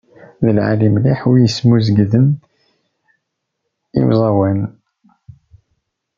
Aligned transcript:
D 0.43 0.45
lεali 0.55 0.89
mliḥ 0.93 1.19
w' 1.31 1.39
ismuzegten 1.45 2.27
i 3.99 4.01
uẓawan. 4.07 4.59